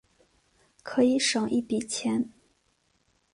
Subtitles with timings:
[0.81, 2.31] 可以省一笔钱